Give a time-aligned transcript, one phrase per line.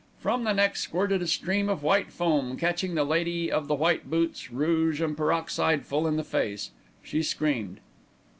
[0.19, 4.09] From the neck squirted a stream of white foam, catching the lady of the white
[4.09, 6.71] boots, rouge and peroxide full in the face.
[7.03, 7.79] She screamed.